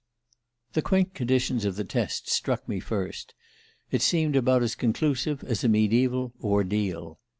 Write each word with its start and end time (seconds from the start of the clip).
The 0.73 0.81
quaint 0.81 1.13
conditions 1.13 1.63
of 1.63 1.75
the 1.75 1.83
test 1.83 2.27
struck 2.27 2.67
me 2.67 2.79
first: 2.79 3.35
it 3.91 4.01
seemed 4.01 4.35
about 4.35 4.63
as 4.63 4.73
conclusive 4.73 5.43
as 5.43 5.63
a 5.63 5.69
mediaeval 5.69 6.33
'ordeal. 6.43 7.19